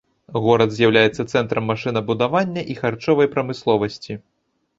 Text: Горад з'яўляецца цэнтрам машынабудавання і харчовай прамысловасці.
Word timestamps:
Горад 0.43 0.71
з'яўляецца 0.77 1.25
цэнтрам 1.33 1.67
машынабудавання 1.73 2.65
і 2.75 2.79
харчовай 2.81 3.31
прамысловасці. 3.37 4.19